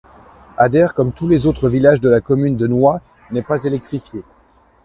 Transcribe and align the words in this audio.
Adere, 0.57 0.95
comme 0.95 1.11
tous 1.11 1.27
les 1.27 1.45
autres 1.45 1.69
villages 1.69 2.01
de 2.01 2.09
la 2.09 2.21
commune 2.21 2.57
de 2.57 2.65
Nwa, 2.65 3.01
n'est 3.29 3.43
pas 3.43 3.63
électrifié. 3.65 4.23